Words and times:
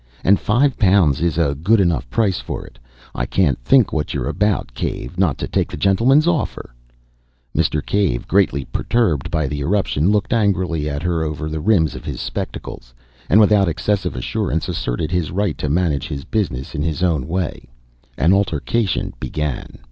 "And 0.23 0.39
five 0.39 0.79
pounds 0.79 1.21
is 1.21 1.37
a 1.37 1.53
good 1.53 1.79
enough 1.79 2.09
price 2.09 2.39
for 2.39 2.65
it. 2.65 2.79
I 3.13 3.27
can't 3.27 3.59
think 3.63 3.93
what 3.93 4.15
you're 4.15 4.27
about, 4.27 4.73
Cave, 4.73 5.15
not 5.19 5.37
to 5.37 5.47
take 5.47 5.69
the 5.69 5.77
gentleman's 5.77 6.25
offer!" 6.27 6.73
Mr. 7.55 7.85
Cave, 7.85 8.27
greatly 8.27 8.65
perturbed 8.65 9.29
by 9.29 9.45
the 9.45 9.59
irruption, 9.59 10.09
looked 10.09 10.33
angrily 10.33 10.89
at 10.89 11.03
her 11.03 11.21
over 11.21 11.47
the 11.47 11.59
rims 11.59 11.93
of 11.93 12.03
his 12.03 12.19
spectacles, 12.19 12.95
and, 13.29 13.39
without 13.39 13.69
excessive 13.69 14.15
assurance, 14.15 14.67
asserted 14.67 15.11
his 15.11 15.29
right 15.29 15.55
to 15.59 15.69
manage 15.69 16.07
his 16.07 16.25
business 16.25 16.73
in 16.73 16.81
his 16.81 17.03
own 17.03 17.27
way. 17.27 17.69
An 18.17 18.33
altercation 18.33 19.13
began. 19.19 19.77